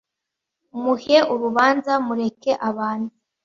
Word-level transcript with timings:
Muhe 0.81 1.17
urubanza, 1.33 1.93
mureke 2.05 2.51
abanze 2.69 3.15